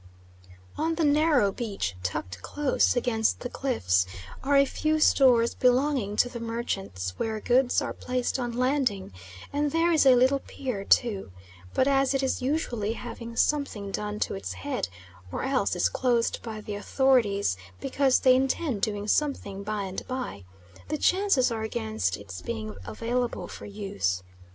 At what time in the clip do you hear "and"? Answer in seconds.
9.53-9.69, 19.83-20.07